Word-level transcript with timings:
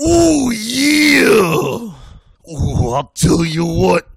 Ooh, 0.00 0.50
yeah. 0.52 1.92
Ooh, 2.52 2.92
I'll 2.92 3.12
tell 3.14 3.44
you 3.44 3.64
what. 3.64 4.08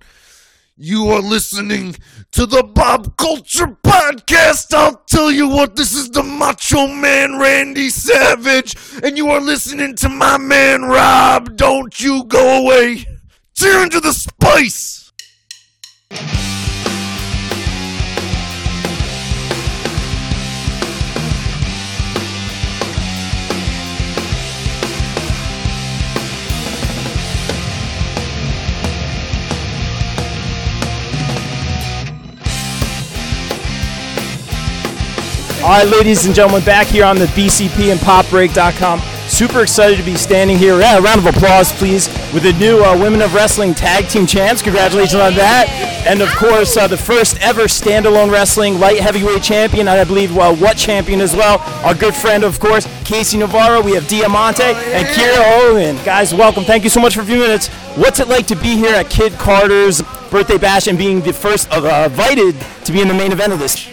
You 0.76 1.10
are 1.10 1.22
listening 1.22 1.96
to 2.32 2.46
the 2.46 2.64
Bob 2.64 3.18
Culture 3.18 3.78
Podcast. 3.84 4.74
I'll 4.74 5.02
tell 5.08 5.32
you 5.32 5.48
what, 5.48 5.76
this 5.76 5.94
is 5.94 6.10
the 6.10 6.24
Macho 6.24 6.88
Man 6.88 7.38
Randy 7.38 7.90
Savage, 7.90 8.76
and 9.04 9.18
you 9.18 9.30
are 9.30 9.42
listening 9.42 9.96
to 9.98 10.10
my 10.10 10.38
man 10.38 10.84
Rob. 10.84 11.58
Don't 11.58 12.00
you 12.00 12.24
go 12.26 12.64
away. 12.64 13.06
Tear 13.56 13.84
into 13.84 14.00
the 14.00 14.14
spice. 14.14 15.12
All 35.70 35.76
right, 35.76 35.88
ladies 35.88 36.26
and 36.26 36.34
gentlemen, 36.34 36.66
back 36.66 36.88
here 36.88 37.06
on 37.06 37.20
the 37.20 37.28
BCP 37.28 37.92
and 37.92 38.00
PopBreak.com. 38.00 39.00
Super 39.30 39.62
excited 39.62 39.98
to 39.98 40.04
be 40.04 40.16
standing 40.16 40.58
here. 40.58 40.80
Yeah, 40.80 40.98
a 40.98 41.02
round 41.02 41.20
of 41.20 41.28
applause, 41.28 41.72
please, 41.74 42.08
with 42.34 42.42
the 42.42 42.54
new 42.54 42.84
uh, 42.84 42.98
Women 42.98 43.22
of 43.22 43.36
Wrestling 43.36 43.76
Tag 43.76 44.08
Team 44.10 44.26
Champs. 44.26 44.64
Congratulations 44.64 45.22
on 45.22 45.36
that. 45.36 45.70
And 46.08 46.24
of 46.24 46.30
course, 46.38 46.76
uh, 46.76 46.88
the 46.88 46.98
first 46.98 47.40
ever 47.40 47.66
standalone 47.66 48.32
wrestling 48.32 48.80
light 48.80 49.00
heavyweight 49.00 49.44
champion, 49.44 49.88
and 49.88 50.00
I 50.00 50.04
believe 50.06 50.36
uh, 50.36 50.56
what 50.56 50.76
champion 50.76 51.22
as 51.22 51.36
well. 51.36 51.60
Our 51.86 51.94
good 51.94 52.16
friend, 52.16 52.44
of 52.44 52.60
course, 52.60 52.88
KC 53.04 53.38
Navarro. 53.38 53.84
We 53.84 53.92
have 53.92 54.08
Diamante 54.08 54.64
and 54.64 55.06
Kiera 55.10 55.62
Hogan. 55.62 56.04
Guys, 56.04 56.34
welcome. 56.34 56.64
Thank 56.64 56.84
you 56.84 56.90
so 56.90 57.00
much 57.00 57.14
for 57.14 57.22
a 57.22 57.26
few 57.26 57.38
minutes. 57.38 57.68
What's 57.96 58.20
it 58.20 58.28
like 58.28 58.48
to 58.48 58.56
be 58.56 58.76
here 58.76 58.96
at 58.96 59.12
Kid 59.12 59.34
Carter's 59.34 60.02
birthday 60.32 60.58
bash 60.58 60.88
and 60.88 60.98
being 60.98 61.22
the 61.22 61.32
first 61.32 61.68
uh, 61.72 62.08
invited 62.10 62.56
to 62.86 62.92
be 62.92 63.02
in 63.02 63.08
the 63.08 63.14
main 63.14 63.32
event 63.32 63.54
of 63.54 63.60
this? 63.60 63.88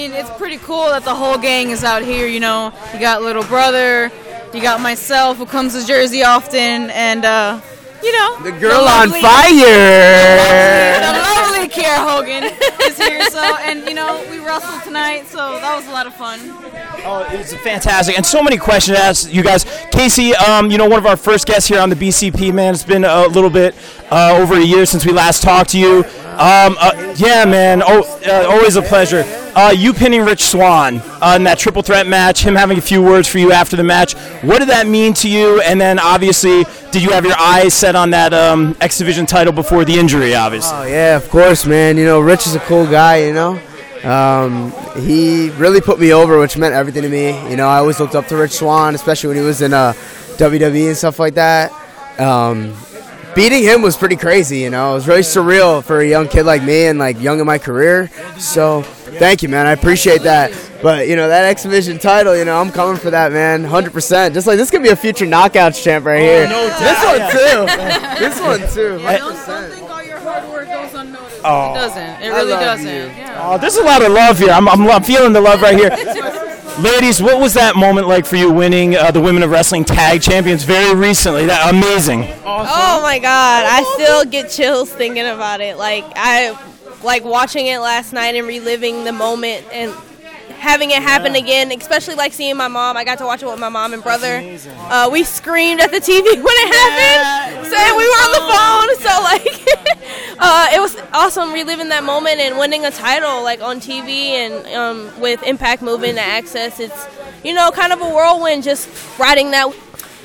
I 0.00 0.08
mean, 0.08 0.12
it's 0.14 0.30
pretty 0.38 0.56
cool 0.56 0.86
that 0.86 1.04
the 1.04 1.14
whole 1.14 1.36
gang 1.36 1.68
is 1.68 1.84
out 1.84 2.02
here. 2.02 2.26
You 2.26 2.40
know, 2.40 2.72
you 2.94 3.00
got 3.00 3.20
little 3.20 3.44
brother, 3.44 4.10
you 4.54 4.62
got 4.62 4.80
myself 4.80 5.36
who 5.36 5.44
comes 5.44 5.78
to 5.78 5.86
Jersey 5.86 6.22
often, 6.22 6.88
and 6.88 7.22
uh, 7.22 7.60
you 8.02 8.10
know, 8.12 8.42
The 8.42 8.52
girl 8.52 8.84
the 8.84 8.90
on 8.90 9.10
fire. 9.10 9.60
The 11.04 11.20
lovely 11.20 11.68
Kiera 11.68 11.98
Hogan 11.98 12.44
is 12.44 12.96
here. 12.96 13.28
So, 13.28 13.40
and 13.58 13.86
you 13.86 13.92
know, 13.92 14.26
we 14.30 14.38
wrestled 14.38 14.82
tonight, 14.84 15.26
so 15.26 15.36
that 15.36 15.76
was 15.76 15.86
a 15.86 15.90
lot 15.90 16.06
of 16.06 16.14
fun. 16.14 16.40
Oh, 17.04 17.28
it 17.30 17.36
was 17.36 17.52
fantastic, 17.56 18.16
and 18.16 18.24
so 18.24 18.42
many 18.42 18.56
questions 18.56 18.96
to 18.96 19.04
ask 19.04 19.30
you 19.30 19.42
guys. 19.42 19.66
KC, 19.66 20.32
um, 20.48 20.70
you 20.70 20.78
know, 20.78 20.88
one 20.88 20.98
of 20.98 21.04
our 21.04 21.18
first 21.18 21.46
guests 21.46 21.68
here 21.68 21.78
on 21.78 21.90
the 21.90 21.96
BCP, 21.96 22.54
man. 22.54 22.72
It's 22.72 22.84
been 22.84 23.04
a 23.04 23.26
little 23.26 23.50
bit 23.50 23.74
uh, 24.10 24.38
over 24.40 24.54
a 24.54 24.64
year 24.64 24.86
since 24.86 25.04
we 25.04 25.12
last 25.12 25.42
talked 25.42 25.68
to 25.72 25.78
you. 25.78 26.04
Um, 26.38 26.78
uh, 26.80 27.14
yeah, 27.18 27.44
man. 27.44 27.82
Oh, 27.84 28.18
uh, 28.26 28.46
always 28.48 28.76
a 28.76 28.82
pleasure. 28.82 29.24
Uh, 29.54 29.74
you 29.76 29.92
pinning 29.92 30.22
Rich 30.22 30.44
Swann 30.44 31.00
uh, 31.20 31.34
in 31.36 31.44
that 31.44 31.58
triple 31.58 31.82
threat 31.82 32.06
match, 32.06 32.42
him 32.42 32.54
having 32.54 32.78
a 32.78 32.80
few 32.80 33.02
words 33.02 33.26
for 33.26 33.38
you 33.38 33.52
after 33.52 33.76
the 33.76 33.82
match. 33.82 34.14
What 34.42 34.60
did 34.60 34.68
that 34.68 34.86
mean 34.86 35.12
to 35.14 35.28
you? 35.28 35.60
And 35.62 35.80
then, 35.80 35.98
obviously, 35.98 36.64
did 36.92 37.02
you 37.02 37.10
have 37.10 37.24
your 37.24 37.36
eyes 37.38 37.74
set 37.74 37.96
on 37.96 38.10
that 38.10 38.32
um, 38.32 38.76
X 38.80 38.98
Division 38.98 39.26
title 39.26 39.52
before 39.52 39.84
the 39.84 39.98
injury? 39.98 40.34
Obviously. 40.34 40.76
Oh 40.76 40.84
yeah, 40.84 41.16
of 41.16 41.28
course, 41.28 41.66
man. 41.66 41.96
You 41.96 42.04
know, 42.04 42.20
Rich 42.20 42.46
is 42.46 42.54
a 42.54 42.60
cool 42.60 42.86
guy. 42.86 43.24
You 43.26 43.32
know, 43.32 43.60
um, 44.04 44.72
he 45.02 45.50
really 45.50 45.80
put 45.80 45.98
me 45.98 46.12
over, 46.12 46.38
which 46.38 46.56
meant 46.56 46.74
everything 46.74 47.02
to 47.02 47.08
me. 47.08 47.28
You 47.50 47.56
know, 47.56 47.68
I 47.68 47.78
always 47.78 47.98
looked 48.00 48.14
up 48.14 48.26
to 48.28 48.36
Rich 48.36 48.52
Swann, 48.52 48.94
especially 48.94 49.28
when 49.28 49.36
he 49.36 49.42
was 49.42 49.62
in 49.62 49.72
uh, 49.72 49.92
WWE 50.36 50.88
and 50.88 50.96
stuff 50.96 51.18
like 51.18 51.34
that. 51.34 51.72
Um, 52.18 52.74
beating 53.34 53.62
him 53.62 53.82
was 53.82 53.96
pretty 53.96 54.16
crazy. 54.16 54.58
You 54.58 54.70
know, 54.70 54.92
it 54.92 54.94
was 54.94 55.08
really 55.08 55.20
surreal 55.22 55.82
for 55.82 56.00
a 56.00 56.06
young 56.08 56.28
kid 56.28 56.44
like 56.44 56.62
me 56.62 56.86
and 56.86 56.98
like 56.98 57.20
young 57.20 57.40
in 57.40 57.46
my 57.46 57.58
career. 57.58 58.10
So, 58.38 58.84
thank 59.18 59.42
you, 59.42 59.48
man. 59.48 59.66
I 59.66 59.72
appreciate 59.72 60.22
that. 60.22 60.52
But 60.82 61.08
you 61.08 61.16
know 61.16 61.28
that 61.28 61.44
X 61.44 61.62
Division 61.62 61.98
title, 61.98 62.36
you 62.36 62.44
know 62.44 62.58
I'm 62.60 62.70
coming 62.70 62.98
for 62.98 63.10
that, 63.10 63.32
man, 63.32 63.64
hundred 63.64 63.92
percent. 63.92 64.34
Just 64.34 64.46
like 64.46 64.56
this 64.56 64.70
could 64.70 64.82
be 64.82 64.88
a 64.88 64.96
future 64.96 65.26
knockouts 65.26 65.82
champ 65.82 66.06
right 66.06 66.20
here. 66.20 66.48
this 66.48 67.04
one 67.04 67.30
too. 67.30 67.60
this 68.18 68.40
one 68.40 68.60
too. 68.60 69.04
100%. 69.04 69.18
Don't, 69.18 69.46
don't 69.46 69.70
think 69.70 69.90
all 69.90 70.02
your 70.02 70.18
hard 70.18 70.48
work 70.48 70.66
goes 70.68 70.94
unnoticed. 70.94 71.40
Oh. 71.44 71.72
It 71.72 71.74
doesn't. 71.74 72.22
It 72.22 72.28
really 72.28 72.50
doesn't. 72.50 72.86
Yeah. 72.86 73.40
Oh, 73.42 73.58
there's 73.58 73.76
a 73.76 73.82
lot 73.82 74.02
of 74.02 74.12
love 74.12 74.38
here. 74.38 74.50
I'm, 74.50 74.68
I'm, 74.68 74.88
I'm 74.88 75.02
feeling 75.02 75.32
the 75.32 75.40
love 75.40 75.60
right 75.60 75.76
here. 75.76 75.90
Ladies, 76.80 77.20
what 77.22 77.38
was 77.38 77.52
that 77.54 77.76
moment 77.76 78.08
like 78.08 78.24
for 78.24 78.36
you 78.36 78.50
winning 78.50 78.96
uh, 78.96 79.10
the 79.10 79.20
Women 79.20 79.42
of 79.42 79.50
Wrestling 79.50 79.84
Tag 79.84 80.22
Champions 80.22 80.64
very 80.64 80.94
recently? 80.94 81.44
That 81.44 81.74
amazing. 81.74 82.22
Oh 82.42 83.02
my 83.02 83.18
god, 83.18 83.66
I 83.68 83.82
still 83.96 84.24
get 84.24 84.48
chills 84.48 84.90
thinking 84.90 85.26
about 85.26 85.60
it. 85.60 85.76
Like 85.76 86.04
I 86.16 86.58
like 87.02 87.24
watching 87.24 87.66
it 87.66 87.78
last 87.78 88.12
night 88.12 88.34
and 88.34 88.46
reliving 88.46 89.04
the 89.04 89.12
moment 89.12 89.66
and 89.72 89.94
having 90.60 90.90
it 90.90 91.02
happen 91.02 91.34
again, 91.34 91.72
especially 91.72 92.14
like 92.14 92.32
seeing 92.32 92.56
my 92.56 92.68
mom. 92.68 92.96
I 92.96 93.04
got 93.04 93.18
to 93.18 93.24
watch 93.24 93.42
it 93.42 93.46
with 93.46 93.58
my 93.58 93.70
mom 93.70 93.94
and 93.94 94.02
brother. 94.02 94.58
Uh, 94.76 95.08
we 95.10 95.24
screamed 95.24 95.80
at 95.80 95.90
the 95.90 95.98
TV 95.98 96.22
when 96.24 96.44
it 96.46 96.74
happened, 96.74 97.66
saying 97.66 97.96
we 97.96 98.04
were 98.04 98.22
on 98.26 98.32
the 98.36 98.44
phone. 98.52 98.88
So 99.00 99.22
like, 99.22 100.36
uh, 100.38 100.68
it 100.74 100.80
was 100.80 100.96
awesome 101.12 101.52
reliving 101.52 101.88
that 101.88 102.04
moment 102.04 102.40
and 102.40 102.58
winning 102.58 102.84
a 102.84 102.90
title 102.90 103.42
like 103.42 103.62
on 103.62 103.80
TV 103.80 104.06
and 104.32 104.66
um, 104.74 105.20
with 105.20 105.42
Impact 105.44 105.82
moving 105.82 106.14
to 106.14 106.20
AXS. 106.20 106.80
It's 106.80 107.08
you 107.42 107.54
know 107.54 107.70
kind 107.70 107.92
of 107.92 108.00
a 108.00 108.08
whirlwind, 108.08 108.62
just 108.62 108.88
riding 109.18 109.50
that. 109.52 109.74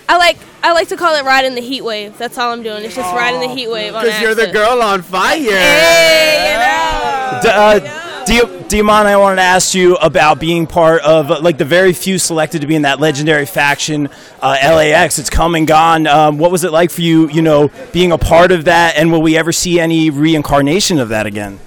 I 0.07 0.17
like 0.17 0.37
I 0.65 0.71
like 0.71 0.87
to 0.87 0.97
call 0.97 1.15
it 1.15 1.23
riding 1.23 1.53
the 1.53 1.61
heat 1.61 1.81
wave. 1.81 2.17
That's 2.17 2.39
all 2.39 2.51
I'm 2.51 2.63
doing. 2.63 2.83
It's 2.83 2.95
just 2.95 3.13
riding 3.13 3.39
the 3.39 3.53
heat 3.53 3.67
wave 3.69 3.93
Because 3.93 4.19
you're 4.19 4.33
the 4.33 4.51
girl 4.51 4.81
on 4.81 5.03
fire. 5.03 5.37
Hey, 5.37 6.53
you 6.53 6.57
know. 6.57 7.39
D- 7.43 7.49
uh, 7.49 8.01
Di- 8.25 8.67
Diamond, 8.67 9.07
I 9.07 9.15
wanted 9.17 9.35
to 9.35 9.43
ask 9.43 9.75
you 9.75 9.95
about 9.97 10.39
being 10.39 10.65
part 10.65 11.03
of 11.03 11.29
uh, 11.29 11.39
like 11.39 11.59
the 11.59 11.65
very 11.65 11.93
few 11.93 12.17
selected 12.17 12.61
to 12.61 12.67
be 12.67 12.73
in 12.73 12.81
that 12.81 12.99
legendary 12.99 13.45
faction, 13.45 14.09
uh, 14.41 14.57
LAX. 14.63 15.19
It's 15.19 15.29
come 15.29 15.53
and 15.53 15.67
gone. 15.67 16.07
Um, 16.07 16.39
what 16.39 16.49
was 16.49 16.63
it 16.63 16.71
like 16.71 16.89
for 16.89 17.01
you? 17.01 17.29
You 17.29 17.43
know, 17.43 17.69
being 17.93 18.11
a 18.11 18.17
part 18.17 18.51
of 18.51 18.65
that, 18.65 18.95
and 18.97 19.11
will 19.11 19.21
we 19.21 19.37
ever 19.37 19.51
see 19.51 19.79
any 19.79 20.09
reincarnation 20.09 20.97
of 20.97 21.09
that 21.09 21.27
again? 21.27 21.59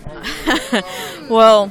Well, 1.29 1.71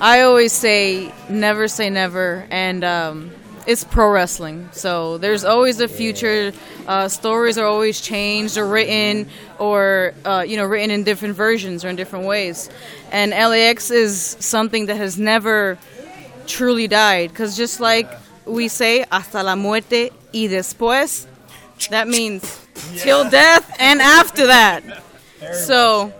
I 0.00 0.22
always 0.22 0.50
say 0.50 1.12
never 1.28 1.68
say 1.68 1.90
never, 1.90 2.46
and 2.50 2.82
um, 2.82 3.30
it's 3.66 3.84
pro 3.84 4.10
wrestling. 4.10 4.68
So 4.72 5.18
there's 5.18 5.44
always 5.44 5.80
a 5.80 5.88
future. 5.88 6.52
Uh, 6.86 7.08
stories 7.08 7.58
are 7.58 7.66
always 7.66 8.00
changed 8.00 8.56
or 8.56 8.66
written, 8.66 9.28
or 9.58 10.14
uh, 10.24 10.44
you 10.46 10.56
know, 10.56 10.64
written 10.64 10.90
in 10.90 11.04
different 11.04 11.36
versions 11.36 11.84
or 11.84 11.88
in 11.88 11.96
different 11.96 12.26
ways. 12.26 12.70
And 13.10 13.30
LAX 13.30 13.90
is 13.90 14.36
something 14.40 14.86
that 14.86 14.96
has 14.96 15.18
never 15.18 15.78
truly 16.46 16.88
died, 16.88 17.30
because 17.30 17.56
just 17.56 17.80
like 17.80 18.10
we 18.44 18.68
say, 18.68 19.04
hasta 19.10 19.42
la 19.42 19.54
muerte 19.54 20.10
y 20.32 20.48
después, 20.48 21.26
that 21.90 22.08
means 22.08 22.66
till 22.98 23.28
death 23.28 23.74
and 23.78 24.00
after 24.00 24.46
that. 24.46 24.82
So 25.52 26.12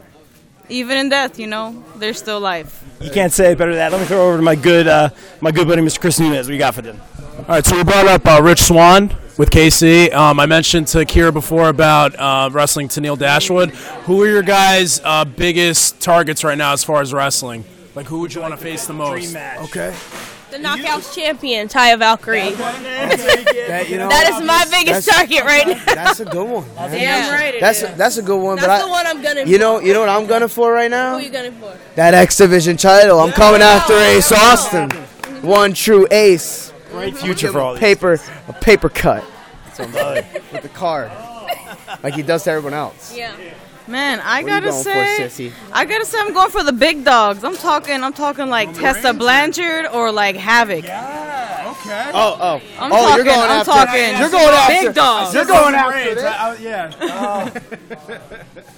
even 0.68 0.98
in 0.98 1.08
death, 1.08 1.38
you 1.38 1.46
know, 1.46 1.84
there's 1.96 2.18
still 2.18 2.40
life. 2.40 2.84
You 3.00 3.10
can't 3.10 3.32
say 3.32 3.52
it 3.52 3.58
better 3.58 3.72
than 3.72 3.78
that. 3.78 3.92
Let 3.92 4.00
me 4.00 4.06
throw 4.06 4.18
it 4.18 4.28
over 4.28 4.36
to 4.38 4.42
my 4.42 4.54
good, 4.54 4.86
uh, 4.86 5.10
my 5.40 5.50
good 5.50 5.66
buddy, 5.66 5.82
Mr. 5.82 6.00
Chris 6.00 6.20
Nunez. 6.20 6.46
What 6.46 6.52
you 6.52 6.58
got 6.58 6.74
for 6.74 6.82
them? 6.82 7.00
All 7.42 7.56
right, 7.56 7.64
so 7.66 7.76
we 7.76 7.82
brought 7.84 8.06
up 8.06 8.24
uh, 8.26 8.40
Rich 8.42 8.62
Swann 8.62 9.08
with 9.36 9.50
KC. 9.50 10.12
Um, 10.12 10.38
I 10.38 10.46
mentioned 10.46 10.86
to 10.88 10.98
Kiera 10.98 11.32
before 11.32 11.68
about 11.68 12.14
uh, 12.18 12.48
wrestling 12.52 12.88
to 12.88 13.00
Neil 13.00 13.16
Dashwood. 13.16 13.70
Who 14.06 14.22
are 14.22 14.26
your 14.28 14.42
guys' 14.42 15.00
uh, 15.04 15.24
biggest 15.24 16.00
targets 16.00 16.44
right 16.44 16.56
now 16.56 16.72
as 16.72 16.84
far 16.84 17.00
as 17.00 17.12
wrestling? 17.12 17.64
Like, 17.94 18.06
who 18.06 18.20
would 18.20 18.32
you 18.34 18.40
want 18.40 18.52
to 18.54 18.58
face 18.58 18.86
the 18.86 18.92
most? 18.94 19.34
Okay. 19.36 19.94
The 20.50 20.58
Knockouts 20.58 21.14
champion, 21.14 21.66
Taya 21.66 21.98
Valkyrie. 21.98 22.50
That, 22.52 23.86
you 23.88 23.96
know, 23.98 24.08
That 24.08 24.28
is 24.30 24.46
my 24.46 24.64
biggest 24.70 25.06
That's- 25.06 25.28
target 25.28 25.44
right 25.44 25.66
now. 25.66 25.94
that's 25.94 26.20
a 26.20 26.24
good 26.26 26.46
one. 26.48 26.66
man. 26.76 26.90
Damn 26.90 27.32
right. 27.32 27.54
That's 27.60 27.80
that's 27.80 28.18
a 28.18 28.22
good 28.22 28.36
one. 28.40 28.56
That's 28.56 28.66
but 28.68 28.78
the 28.80 28.84
I, 28.86 28.90
one 28.90 29.06
I'm 29.06 29.22
gunning 29.22 29.48
you 29.48 29.54
for. 29.56 29.60
know, 29.60 29.80
you 29.80 29.94
know 29.94 30.00
what 30.00 30.08
I'm 30.10 30.26
gunning 30.26 30.48
for 30.48 30.70
right 30.72 30.90
now? 30.90 31.18
Who 31.18 31.24
you 31.24 31.30
gunning 31.30 31.52
for? 31.52 31.76
That 31.94 32.12
X 32.14 32.36
Division 32.36 32.76
title. 32.76 33.18
I'm 33.20 33.32
coming 33.32 33.62
after 33.62 33.94
Ace 33.94 34.30
Austin. 34.30 34.90
One 35.42 35.72
true 35.72 36.06
ace. 36.10 36.71
Great 36.92 37.16
future 37.16 37.50
for 37.50 37.60
all 37.60 37.72
these. 37.74 37.80
Paper, 37.80 38.18
a 38.48 38.52
paper 38.52 38.88
cut. 38.88 39.24
So 39.74 39.84
With 39.86 40.62
the 40.62 40.68
card, 40.68 41.10
like 42.02 42.14
he 42.14 42.22
does 42.22 42.44
to 42.44 42.50
everyone 42.50 42.74
else. 42.74 43.16
Yeah. 43.16 43.34
Man, 43.88 44.20
I 44.20 44.22
What 44.22 44.28
are 44.28 44.40
you 44.40 44.46
gotta 44.46 44.70
going 44.70 44.84
say, 44.84 45.16
for, 45.16 45.22
sissy? 45.24 45.52
I 45.72 45.84
gotta 45.84 46.04
say, 46.04 46.18
I'm 46.20 46.32
going 46.32 46.50
for 46.50 46.62
the 46.62 46.72
big 46.72 47.04
dogs. 47.04 47.42
I'm 47.42 47.56
talking, 47.56 48.04
I'm 48.04 48.12
talking 48.12 48.48
like 48.48 48.72
Tessa 48.74 49.12
Blanchard 49.12 49.86
or 49.86 50.12
like 50.12 50.36
Havok. 50.36 50.84
Okay. 50.84 52.10
Oh, 52.14 52.36
oh, 52.40 52.60
I'm 52.78 52.92
oh! 52.92 52.96
talking, 52.96 53.16
you're 53.16 53.24
going 53.24 53.50
I'm 53.50 53.60
after. 53.60 53.72
talking 53.72 54.18
You're 54.18 54.30
going 54.30 54.54
after. 54.54 54.86
big 54.86 54.94
dogs. 54.94 55.34
You're 55.34 55.44
going 55.46 55.74
after. 55.74 56.14
this? 56.14 56.60
yeah. 56.60 56.92
Oh. 57.00 57.50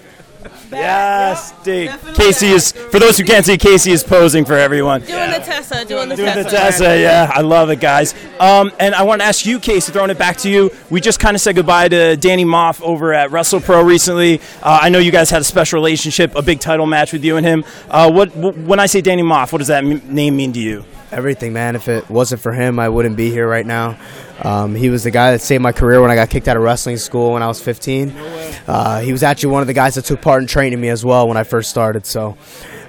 Yes, 0.71 1.53
Dave. 1.63 1.91
KC 1.91 2.53
is, 2.53 2.73
for 2.73 2.99
those 2.99 3.17
who 3.19 3.25
can't 3.25 3.45
see, 3.45 3.57
KC 3.57 3.93
is 3.93 4.03
posing 4.05 4.45
for 4.45 4.55
everyone. 4.55 5.01
Doing 5.03 5.31
the 5.31 5.39
Tessa, 5.39 5.85
doing 5.85 6.09
the 6.09 6.17
Tessa. 6.17 6.33
Doing 6.35 6.45
the 6.45 6.51
Tessa. 6.51 6.99
Yeah, 7.01 7.31
I 7.33 7.41
love 7.43 7.71
it, 7.71 7.81
guys. 7.81 8.15
Um, 8.41 8.71
and 8.81 8.95
I 8.95 9.03
want 9.03 9.21
to 9.21 9.27
ask 9.27 9.47
you, 9.47 9.59
KC, 9.59 9.93
throwing 9.93 10.11
it 10.11 10.19
back 10.19 10.37
to 10.39 10.51
you. 10.51 10.71
We 10.91 11.01
just 11.01 11.21
kind 11.21 11.35
of 11.35 11.41
said 11.41 11.57
goodbye 11.57 11.89
to 11.89 12.17
Danny 12.17 12.45
Maff 12.45 12.81
over 12.83 13.13
at 13.15 13.31
WrestlePro 13.31 13.85
recently. 13.85 14.41
Uh, 14.63 14.79
I 14.83 14.89
know 14.89 14.99
you 14.99 15.13
guys 15.13 15.31
had 15.31 15.41
a 15.41 15.45
special 15.45 15.77
relationship, 15.79 16.35
a 16.35 16.43
big 16.43 16.61
title 16.61 16.87
match 16.87 17.13
with 17.13 17.25
you 17.25 17.37
and 17.37 17.47
him. 17.47 17.65
Uh, 17.89 18.11
what 18.11 18.31
wh- 18.31 18.57
when 18.67 18.81
I 18.81 18.87
say 18.87 19.01
Danny 19.01 19.23
Maff, 19.23 19.53
what 19.53 19.59
does 19.59 19.69
that 19.69 19.85
m- 19.85 20.03
name 20.15 20.37
mean 20.37 20.53
to 20.55 20.61
you? 20.61 20.85
Everything, 21.15 21.53
man. 21.53 21.77
If 21.77 21.87
it 21.87 22.11
wasn't 22.11 22.41
for 22.41 22.53
him, 22.53 22.81
I 22.81 22.89
wouldn't 22.89 23.17
be 23.17 23.31
here 23.31 23.49
right 23.49 23.65
now. 23.65 23.97
Um, 24.43 24.75
he 24.75 24.91
was 24.91 25.05
the 25.05 25.13
guy 25.13 25.31
that 25.31 25.41
saved 25.41 25.63
my 25.63 25.71
career 25.71 26.03
when 26.03 26.11
I 26.11 26.17
got 26.17 26.29
kicked 26.29 26.49
out 26.49 26.57
of 26.57 26.65
wrestling 26.65 26.97
school 26.97 27.35
when 27.35 27.43
I 27.43 27.47
was 27.47 27.63
15. 27.63 28.11
Uh, 28.67 29.01
he 29.01 29.13
was 29.13 29.23
actually 29.23 29.53
one 29.53 29.61
of 29.61 29.69
the 29.69 29.75
guys 29.75 29.95
that 29.95 30.07
took 30.07 30.21
part 30.21 30.43
in 30.43 30.49
training 30.49 30.81
me 30.81 30.89
as 30.89 31.05
well 31.05 31.29
when 31.29 31.37
I 31.37 31.45
first 31.45 31.71
started. 31.71 32.05
So 32.05 32.37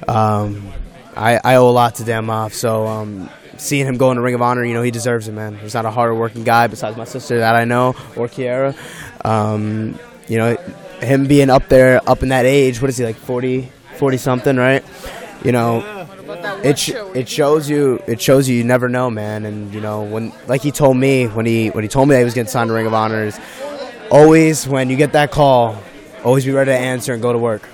um, 0.07 0.71
I, 1.15 1.39
I 1.43 1.55
owe 1.57 1.69
a 1.69 1.71
lot 1.71 1.93
to 1.95 2.03
Dan. 2.03 2.49
So 2.49 2.87
um, 2.87 3.29
seeing 3.57 3.85
him 3.85 3.97
go 3.97 4.09
in 4.09 4.17
the 4.17 4.23
Ring 4.23 4.33
of 4.33 4.41
Honor, 4.41 4.65
you 4.65 4.73
know, 4.73 4.81
he 4.81 4.89
deserves 4.89 5.27
it, 5.27 5.33
man. 5.33 5.55
He's 5.59 5.75
not 5.75 5.85
a 5.85 5.91
hard 5.91 6.17
working 6.17 6.43
guy 6.43 6.65
besides 6.65 6.97
my 6.97 7.05
sister 7.05 7.37
that 7.37 7.55
I 7.55 7.65
know 7.65 7.89
or 8.15 8.27
Kiera. 8.27 8.75
Um, 9.23 9.99
you 10.27 10.39
know, 10.39 10.55
him 10.99 11.27
being 11.27 11.51
up 11.51 11.67
there, 11.69 12.01
up 12.09 12.23
in 12.23 12.29
that 12.29 12.45
age, 12.45 12.81
what 12.81 12.89
is 12.89 12.97
he, 12.97 13.05
like 13.05 13.17
40, 13.17 13.69
40 13.97 14.17
something, 14.17 14.57
right? 14.57 14.83
You 15.43 15.51
know, 15.51 15.94
it 16.63 16.79
sh- 16.79 16.91
it 17.13 17.27
shows 17.29 17.69
you 17.69 18.01
it 18.07 18.21
shows 18.21 18.47
you 18.49 18.55
you 18.55 18.63
never 18.63 18.87
know, 18.89 19.09
man. 19.09 19.45
And 19.45 19.73
you 19.73 19.81
know 19.81 20.03
when 20.03 20.31
like 20.47 20.61
he 20.61 20.71
told 20.71 20.97
me 20.97 21.25
when 21.27 21.45
he 21.45 21.69
when 21.69 21.83
he 21.83 21.87
told 21.87 22.07
me 22.07 22.13
that 22.15 22.19
he 22.19 22.25
was 22.25 22.33
getting 22.33 22.49
signed 22.49 22.69
to 22.69 22.73
Ring 22.73 22.85
of 22.87 22.93
Honor 22.93 23.23
is 23.23 23.39
always 24.11 24.67
when 24.67 24.89
you 24.89 24.95
get 24.95 25.13
that 25.13 25.31
call, 25.31 25.77
always 26.23 26.45
be 26.45 26.51
ready 26.51 26.71
to 26.71 26.77
answer 26.77 27.13
and 27.13 27.21
go 27.21 27.33
to 27.33 27.39
work. 27.39 27.67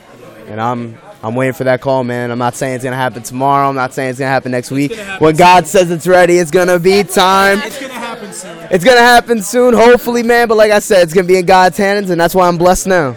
And 0.47 0.59
I'm 0.59 0.97
I'm 1.23 1.35
waiting 1.35 1.53
for 1.53 1.65
that 1.65 1.81
call, 1.81 2.03
man. 2.03 2.31
I'm 2.31 2.39
not 2.39 2.55
saying 2.55 2.75
it's 2.75 2.83
gonna 2.83 2.95
happen 2.95 3.21
tomorrow. 3.23 3.69
I'm 3.69 3.75
not 3.75 3.93
saying 3.93 4.09
it's 4.09 4.19
gonna 4.19 4.31
happen 4.31 4.51
next 4.51 4.71
week. 4.71 4.95
when 5.19 5.35
God 5.35 5.67
says 5.67 5.91
it's 5.91 6.07
ready, 6.07 6.37
it's 6.37 6.51
gonna 6.51 6.79
be 6.79 7.03
time. 7.03 7.59
It's 7.59 7.79
gonna 7.79 7.93
happen 7.93 8.33
soon. 8.33 8.57
It's 8.71 8.83
gonna 8.83 8.99
happen 9.01 9.41
soon, 9.43 9.73
hopefully, 9.73 10.23
man. 10.23 10.47
But 10.47 10.57
like 10.57 10.71
I 10.71 10.79
said, 10.79 11.03
it's 11.03 11.13
gonna 11.13 11.27
be 11.27 11.37
in 11.37 11.45
God's 11.45 11.77
hands, 11.77 12.09
and 12.09 12.19
that's 12.19 12.33
why 12.33 12.47
I'm 12.47 12.57
blessed 12.57 12.87
now. 12.87 13.15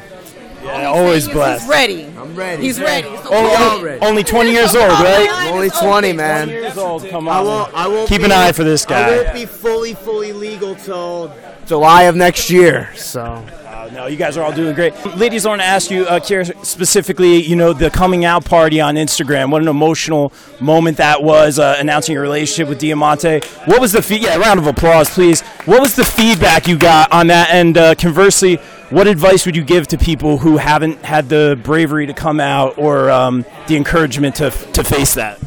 Yeah, 0.63 0.87
always 0.87 1.27
He's 1.27 1.33
blessed. 1.35 1.69
ready. 1.69 2.05
I'm 2.35 2.41
ready. 2.41 2.63
He's 2.63 2.81
ready. 2.81 3.07
So 3.07 3.33
Only, 3.33 3.55
all 3.55 3.83
ready. 3.83 4.01
only 4.05 4.25
20 4.25 4.51
years 4.51 4.75
old, 4.75 4.91
right? 4.91 5.51
Only 5.53 5.71
20, 5.71 6.13
man. 6.15 6.49
20 6.49 6.53
Years 6.61 6.77
old, 6.79 7.09
come 7.09 7.29
on. 7.29 7.37
I 7.37 7.41
won't. 7.41 7.75
I 7.75 7.87
won't 7.89 8.09
Keep 8.09 8.19
be- 8.23 8.25
an 8.27 8.33
eye 8.33 8.51
for 8.53 8.65
this 8.65 8.85
guy. 8.85 9.07
I 9.07 9.11
guy. 9.11 9.23
won't 9.23 9.35
be 9.35 9.47
fully, 9.47 9.95
fully 9.95 10.33
legal 10.33 10.75
till 10.75 11.33
July 11.67 12.03
of 12.05 12.17
next 12.17 12.51
year. 12.51 12.91
So 12.97 13.45
Uh, 13.85 13.91
no, 13.93 14.07
you 14.07 14.17
guys 14.17 14.39
are 14.39 14.43
all 14.43 14.53
doing 14.53 14.75
great. 14.75 14.95
Ladies, 15.17 15.45
I 15.45 15.51
want 15.51 15.61
to 15.61 15.67
ask 15.67 15.91
you, 15.91 16.07
uh, 16.07 16.19
Kiera, 16.19 16.65
specifically, 16.65 17.43
you 17.43 17.55
know, 17.55 17.75
the 17.75 17.91
coming 17.91 18.25
out 18.25 18.43
party 18.45 18.81
on 18.81 18.95
Instagram. 18.95 19.51
What 19.51 19.61
an 19.61 19.69
emotional 19.69 20.33
moment 20.59 20.97
that 20.97 21.23
was, 21.23 21.59
uh, 21.59 21.77
announcing 21.79 22.15
your 22.15 22.23
relationship 22.23 22.67
with 22.69 22.79
Diamante. 22.79 23.41
What 23.67 23.83
was 23.83 23.93
the 23.93 24.01
feed? 24.01 24.23
Yeah, 24.23 24.37
round 24.37 24.59
of 24.59 24.67
applause, 24.67 25.11
please. 25.11 25.43
What 25.67 25.83
was 25.83 25.97
the 25.97 26.05
feedback 26.05 26.67
you 26.67 26.79
got 26.79 27.13
on 27.13 27.27
that? 27.27 27.51
And 27.51 27.77
uh, 27.77 27.95
conversely, 27.97 28.59
what 28.95 29.09
advice 29.09 29.45
would 29.45 29.57
you 29.57 29.65
give 29.65 29.89
to 29.89 29.99
people 29.99 30.39
who 30.39 30.57
haven't 30.57 31.05
had 31.05 31.29
the 31.29 31.59
bravery 31.65 32.07
to 32.07 32.15
come 32.15 32.39
out 32.39 32.79
or 32.79 33.11
um, 33.11 33.45
the 33.67 33.77
encouragement 33.77 34.37
to 34.37 34.51
to 34.51 34.85
face 34.85 35.15
that? 35.15 35.43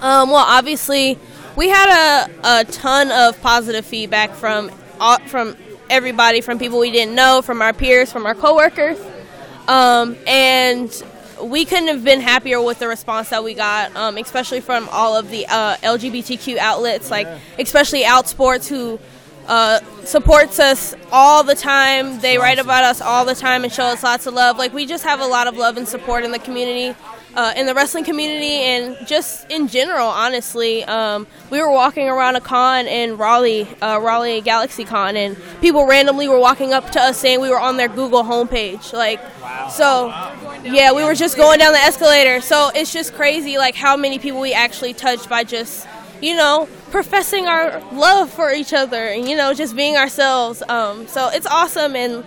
Um, 0.00 0.30
well, 0.30 0.44
obviously, 0.46 1.18
we 1.56 1.68
had 1.68 1.90
a, 2.24 2.60
a 2.60 2.64
ton 2.64 3.10
of 3.12 3.38
positive 3.42 3.84
feedback 3.84 4.32
from 4.32 4.70
all, 4.98 5.18
from 5.20 5.58
everybody, 5.90 6.40
from 6.40 6.58
people 6.58 6.78
we 6.78 6.90
didn't 6.90 7.14
know, 7.14 7.42
from 7.42 7.60
our 7.60 7.74
peers, 7.74 8.10
from 8.10 8.24
our 8.24 8.34
coworkers, 8.34 8.98
um, 9.68 10.16
and 10.26 11.02
we 11.42 11.66
couldn't 11.66 11.88
have 11.88 12.02
been 12.02 12.22
happier 12.22 12.62
with 12.62 12.78
the 12.78 12.88
response 12.88 13.28
that 13.28 13.44
we 13.44 13.52
got, 13.52 13.94
um, 13.94 14.16
especially 14.16 14.60
from 14.60 14.88
all 14.90 15.14
of 15.14 15.28
the 15.28 15.46
uh, 15.48 15.76
LGBTQ 15.82 16.56
outlets, 16.56 17.10
like 17.10 17.28
especially 17.58 18.04
Outsports, 18.04 18.66
who 18.66 18.98
uh, 19.48 19.80
supports 20.04 20.58
us 20.58 20.94
all 21.12 21.42
the 21.42 21.54
time. 21.54 22.20
They 22.20 22.38
write 22.38 22.58
about 22.58 22.84
us 22.84 23.00
all 23.00 23.24
the 23.24 23.34
time 23.34 23.64
and 23.64 23.72
show 23.72 23.84
us 23.84 24.02
lots 24.02 24.26
of 24.26 24.34
love. 24.34 24.58
Like 24.58 24.72
we 24.72 24.86
just 24.86 25.04
have 25.04 25.20
a 25.20 25.26
lot 25.26 25.46
of 25.46 25.56
love 25.56 25.76
and 25.76 25.86
support 25.86 26.24
in 26.24 26.32
the 26.32 26.38
community, 26.38 26.98
uh, 27.34 27.52
in 27.56 27.66
the 27.66 27.74
wrestling 27.74 28.04
community, 28.04 28.62
and 28.62 29.06
just 29.06 29.48
in 29.50 29.68
general. 29.68 30.08
Honestly, 30.08 30.84
um, 30.84 31.26
we 31.50 31.60
were 31.60 31.70
walking 31.70 32.08
around 32.08 32.36
a 32.36 32.40
con 32.40 32.86
in 32.86 33.16
Raleigh, 33.16 33.68
uh, 33.82 34.00
Raleigh 34.00 34.40
Galaxy 34.40 34.84
Con, 34.84 35.16
and 35.16 35.36
people 35.60 35.86
randomly 35.86 36.28
were 36.28 36.40
walking 36.40 36.72
up 36.72 36.90
to 36.90 37.00
us 37.00 37.18
saying 37.18 37.40
we 37.40 37.50
were 37.50 37.60
on 37.60 37.76
their 37.76 37.88
Google 37.88 38.24
homepage. 38.24 38.92
Like, 38.92 39.20
so 39.70 40.08
yeah, 40.64 40.92
we 40.92 41.04
were 41.04 41.14
just 41.14 41.36
going 41.36 41.58
down 41.58 41.72
the 41.72 41.78
escalator. 41.78 42.40
So 42.40 42.70
it's 42.74 42.92
just 42.92 43.14
crazy, 43.14 43.58
like 43.58 43.74
how 43.74 43.96
many 43.96 44.18
people 44.18 44.40
we 44.40 44.52
actually 44.52 44.94
touched 44.94 45.28
by 45.28 45.44
just 45.44 45.86
you 46.20 46.36
know, 46.36 46.68
professing 46.90 47.46
our 47.46 47.80
love 47.92 48.30
for 48.30 48.50
each 48.52 48.72
other 48.72 49.08
and, 49.08 49.28
you 49.28 49.36
know, 49.36 49.54
just 49.54 49.76
being 49.76 49.96
ourselves. 49.96 50.62
Um, 50.68 51.06
so 51.06 51.28
it's 51.28 51.46
awesome. 51.46 51.96
And 51.96 52.24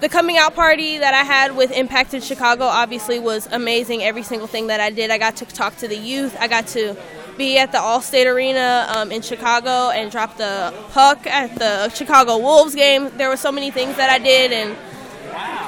the 0.00 0.08
coming 0.08 0.38
out 0.38 0.54
party 0.54 0.98
that 0.98 1.12
I 1.12 1.24
had 1.24 1.56
with 1.56 1.72
Impact 1.72 2.14
in 2.14 2.22
Chicago 2.22 2.64
obviously 2.64 3.18
was 3.18 3.46
amazing. 3.52 4.02
Every 4.02 4.22
single 4.22 4.46
thing 4.46 4.68
that 4.68 4.80
I 4.80 4.90
did, 4.90 5.10
I 5.10 5.18
got 5.18 5.36
to 5.36 5.44
talk 5.44 5.76
to 5.78 5.88
the 5.88 5.96
youth. 5.96 6.36
I 6.40 6.48
got 6.48 6.66
to 6.68 6.96
be 7.36 7.58
at 7.58 7.72
the 7.72 7.78
Allstate 7.78 8.26
Arena 8.26 8.86
um, 8.94 9.12
in 9.12 9.22
Chicago 9.22 9.90
and 9.90 10.10
drop 10.10 10.36
the 10.36 10.74
puck 10.90 11.26
at 11.26 11.54
the 11.56 11.88
Chicago 11.90 12.38
Wolves 12.38 12.74
game. 12.74 13.10
There 13.16 13.28
were 13.28 13.36
so 13.36 13.52
many 13.52 13.70
things 13.70 13.96
that 13.96 14.10
I 14.10 14.18
did. 14.18 14.52
And 14.52 14.76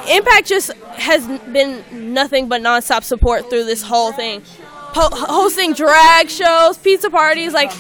Impact 0.09 0.47
just 0.47 0.73
has 0.97 1.27
been 1.27 1.85
nothing 2.13 2.49
but 2.49 2.61
nonstop 2.61 3.05
support 3.05 3.49
through 3.51 3.65
this 3.65 3.83
whole 3.83 4.13
thing. 4.13 4.43
Po- 4.93 5.09
hosting 5.13 5.73
drag 5.73 6.29
shows, 6.29 6.77
pizza 6.79 7.11
parties, 7.11 7.53
like 7.53 7.73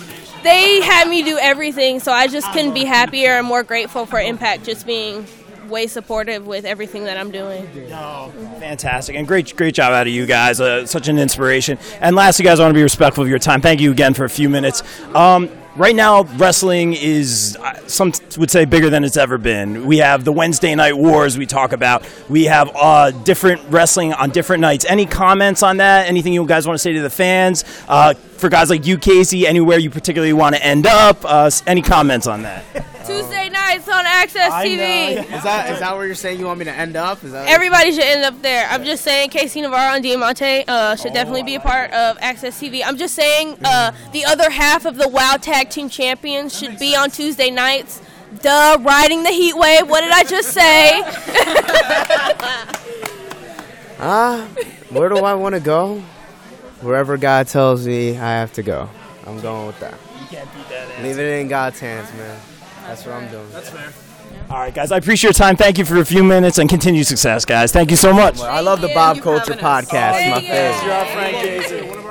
they 0.42 0.80
had 0.80 1.08
me 1.08 1.22
do 1.22 1.38
everything. 1.38 2.00
So 2.00 2.12
I 2.12 2.26
just 2.26 2.50
couldn't 2.52 2.74
be 2.74 2.84
happier 2.84 3.32
and 3.32 3.46
more 3.46 3.62
grateful 3.62 4.06
for 4.06 4.18
Impact 4.18 4.64
just 4.64 4.86
being 4.86 5.26
way 5.68 5.86
supportive 5.86 6.46
with 6.46 6.64
everything 6.64 7.04
that 7.04 7.16
I'm 7.16 7.30
doing. 7.30 7.66
Fantastic 8.58 9.16
and 9.16 9.26
great, 9.26 9.56
great 9.56 9.74
job 9.74 9.92
out 9.92 10.06
of 10.06 10.12
you 10.12 10.26
guys. 10.26 10.60
Uh, 10.60 10.86
such 10.86 11.08
an 11.08 11.18
inspiration. 11.18 11.78
And 12.00 12.14
lastly, 12.16 12.44
guys, 12.44 12.60
I 12.60 12.64
want 12.64 12.74
to 12.74 12.78
be 12.78 12.82
respectful 12.82 13.22
of 13.22 13.30
your 13.30 13.38
time. 13.38 13.60
Thank 13.60 13.80
you 13.80 13.90
again 13.90 14.14
for 14.14 14.24
a 14.24 14.30
few 14.30 14.48
minutes. 14.48 14.82
Um, 15.14 15.48
right 15.76 15.94
now, 15.94 16.24
wrestling 16.36 16.94
is 16.94 17.56
uh, 17.60 17.86
some 17.86 18.12
would 18.38 18.50
say 18.50 18.64
bigger 18.64 18.90
than 18.90 19.04
it's 19.04 19.16
ever 19.16 19.38
been. 19.38 19.86
We 19.86 19.98
have 19.98 20.24
the 20.24 20.32
Wednesday 20.32 20.74
night 20.74 20.96
wars 20.96 21.38
we 21.38 21.46
talk 21.46 21.72
about. 21.72 22.06
We 22.28 22.44
have 22.44 22.70
uh, 22.74 23.10
different 23.10 23.62
wrestling 23.70 24.12
on 24.12 24.30
different 24.30 24.60
nights. 24.60 24.84
Any 24.84 25.06
comments 25.06 25.62
on 25.62 25.78
that? 25.78 26.06
Anything 26.06 26.32
you 26.32 26.44
guys 26.46 26.66
want 26.66 26.74
to 26.74 26.82
say 26.82 26.92
to 26.92 27.02
the 27.02 27.10
fans? 27.10 27.64
Uh, 27.88 28.14
for 28.14 28.48
guys 28.48 28.70
like 28.70 28.86
you, 28.86 28.98
KC, 28.98 29.44
anywhere 29.44 29.78
you 29.78 29.90
particularly 29.90 30.32
want 30.32 30.56
to 30.56 30.64
end 30.64 30.86
up? 30.86 31.18
Uh, 31.24 31.50
any 31.66 31.82
comments 31.82 32.26
on 32.26 32.42
that? 32.42 32.64
Tuesday 33.06 33.41
nights 33.72 33.88
on 33.88 34.04
AXS 34.04 34.50
I 34.50 34.66
TV. 34.66 34.76
know. 35.30 35.36
is 35.36 35.42
that 35.44 35.70
is 35.72 35.80
that 35.80 35.96
where 35.96 36.06
you're 36.06 36.14
saying 36.14 36.38
you 36.38 36.46
want 36.46 36.58
me 36.58 36.64
to 36.66 36.72
end 36.72 36.96
up? 36.96 37.22
Is 37.24 37.32
that 37.32 37.48
Everybody 37.48 37.92
should 37.92 38.04
end 38.04 38.24
up 38.24 38.40
there. 38.42 38.66
I'm 38.68 38.84
just 38.84 39.02
saying 39.04 39.30
KC 39.30 39.62
Navarro 39.62 39.94
and 39.94 40.02
Diamante 40.02 40.64
uh, 40.68 40.96
should 40.96 41.12
definitely 41.12 41.42
be 41.42 41.54
a 41.54 41.60
part 41.60 41.90
of 41.92 42.18
AXS 42.18 42.60
TV. 42.60 42.82
I'm 42.84 42.96
just 42.96 43.14
saying 43.14 43.56
uh, 43.64 43.92
the 44.12 44.24
other 44.24 44.50
half 44.50 44.84
of 44.84 44.96
the 44.96 45.08
WoW 45.08 45.36
Tag 45.40 45.70
Team 45.70 45.88
Champions 45.88 46.56
should 46.58 46.78
be 46.78 46.94
on 46.94 47.10
Tuesday 47.10 47.50
nights. 47.50 48.02
Duh, 48.40 48.78
riding 48.80 49.22
the 49.22 49.30
heat 49.30 49.54
wave. 49.56 49.88
What 49.88 50.00
did 50.00 50.10
I 50.12 50.24
just 50.24 50.50
say? 50.50 51.02
Ah, 54.04 54.48
where 54.90 55.08
do 55.08 55.18
I 55.18 55.34
want 55.34 55.54
to 55.54 55.60
go? 55.60 56.00
Wherever 56.80 57.16
God 57.16 57.46
tells 57.46 57.86
me 57.86 58.18
I 58.18 58.32
have 58.40 58.52
to 58.54 58.62
go. 58.62 58.88
I'm 59.26 59.40
going 59.40 59.66
with 59.68 59.78
that. 59.80 59.94
You 60.20 60.26
can't 60.26 60.52
beat 60.54 60.68
that. 60.70 61.02
Leave 61.02 61.18
it 61.18 61.40
in 61.40 61.46
God's 61.48 61.78
hands, 61.78 62.12
man. 62.14 62.40
That's 62.86 63.06
what 63.06 63.14
I'm 63.16 63.30
doing. 63.30 63.50
That's 63.52 63.70
fair. 63.70 63.92
All 64.50 64.58
right, 64.58 64.74
guys. 64.74 64.92
I 64.92 64.96
appreciate 64.98 65.28
your 65.28 65.32
time. 65.34 65.56
Thank 65.56 65.78
you 65.78 65.84
for 65.84 65.96
a 65.98 66.04
few 66.04 66.22
minutes 66.24 66.58
and 66.58 66.68
continued 66.68 67.06
success, 67.06 67.44
guys. 67.44 67.72
Thank 67.72 67.90
you 67.90 67.96
so 67.96 68.12
much. 68.12 68.40
I 68.40 68.60
love 68.60 68.80
the. 68.80 68.88
Bob 68.88 69.16
you 69.16 69.22
Culture 69.22 69.54
having 69.54 69.64
us. 69.64 69.84
podcast. 69.86 70.30
My 70.30 70.40
Thank 70.40 70.42
you. 70.42 70.48
favorite. 70.50 71.12
Frank 71.12 71.36
Casey. 71.88 72.01